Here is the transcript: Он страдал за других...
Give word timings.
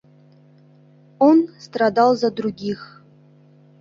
Он 1.19 1.49
страдал 1.59 2.15
за 2.15 2.31
других... 2.31 3.03